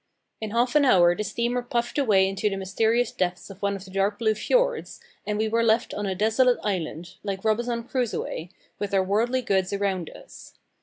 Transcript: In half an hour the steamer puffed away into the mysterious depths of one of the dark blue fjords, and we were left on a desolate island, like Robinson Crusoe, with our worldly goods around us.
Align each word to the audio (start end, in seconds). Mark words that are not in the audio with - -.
In 0.41 0.49
half 0.49 0.73
an 0.73 0.83
hour 0.83 1.15
the 1.15 1.23
steamer 1.23 1.61
puffed 1.61 1.99
away 1.99 2.27
into 2.27 2.49
the 2.49 2.55
mysterious 2.57 3.11
depths 3.11 3.51
of 3.51 3.61
one 3.61 3.75
of 3.75 3.85
the 3.85 3.91
dark 3.91 4.17
blue 4.17 4.33
fjords, 4.33 4.99
and 5.27 5.37
we 5.37 5.47
were 5.47 5.61
left 5.61 5.93
on 5.93 6.07
a 6.07 6.15
desolate 6.15 6.57
island, 6.63 7.17
like 7.21 7.45
Robinson 7.45 7.83
Crusoe, 7.83 8.47
with 8.79 8.95
our 8.95 9.03
worldly 9.03 9.43
goods 9.43 9.71
around 9.73 10.09
us. 10.09 10.55